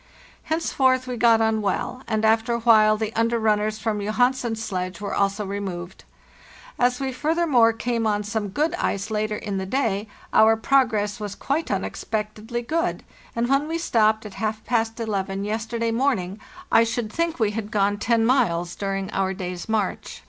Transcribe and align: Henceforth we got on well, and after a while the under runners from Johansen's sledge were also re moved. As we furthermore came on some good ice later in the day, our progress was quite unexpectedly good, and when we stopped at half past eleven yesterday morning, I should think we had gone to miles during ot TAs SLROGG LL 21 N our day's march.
Henceforth 0.45 1.05
we 1.05 1.15
got 1.15 1.41
on 1.41 1.61
well, 1.61 2.01
and 2.07 2.25
after 2.25 2.53
a 2.53 2.59
while 2.61 2.97
the 2.97 3.13
under 3.15 3.37
runners 3.39 3.77
from 3.77 4.01
Johansen's 4.01 4.65
sledge 4.65 4.99
were 4.99 5.13
also 5.13 5.45
re 5.45 5.59
moved. 5.59 6.05
As 6.79 6.99
we 6.99 7.11
furthermore 7.11 7.71
came 7.71 8.07
on 8.07 8.23
some 8.23 8.47
good 8.49 8.73
ice 8.79 9.11
later 9.11 9.35
in 9.35 9.59
the 9.59 9.67
day, 9.67 10.07
our 10.33 10.57
progress 10.57 11.19
was 11.19 11.35
quite 11.35 11.69
unexpectedly 11.69 12.63
good, 12.63 13.03
and 13.35 13.47
when 13.47 13.67
we 13.67 13.77
stopped 13.77 14.25
at 14.25 14.33
half 14.33 14.63
past 14.65 14.99
eleven 14.99 15.43
yesterday 15.43 15.91
morning, 15.91 16.39
I 16.71 16.83
should 16.83 17.13
think 17.13 17.39
we 17.39 17.51
had 17.51 17.69
gone 17.69 17.99
to 17.99 18.17
miles 18.17 18.73
during 18.75 19.05
ot 19.11 19.13
TAs 19.13 19.13
SLROGG 19.13 19.13
LL 19.13 19.21
21 19.21 19.21
N 19.21 19.21
our 19.21 19.33
day's 19.55 19.69
march. 19.69 20.19